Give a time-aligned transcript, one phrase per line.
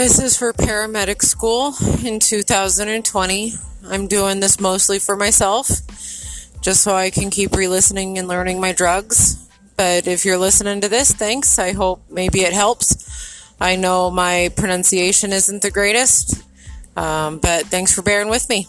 [0.00, 3.52] This is for paramedic school in 2020.
[3.84, 5.68] I'm doing this mostly for myself,
[6.62, 9.46] just so I can keep re listening and learning my drugs.
[9.76, 11.58] But if you're listening to this, thanks.
[11.58, 13.52] I hope maybe it helps.
[13.60, 16.44] I know my pronunciation isn't the greatest,
[16.96, 18.68] um, but thanks for bearing with me.